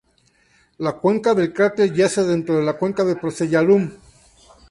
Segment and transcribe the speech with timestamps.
[0.79, 3.91] La cuenca del cráter yace dentro de la cuenca Procellarum.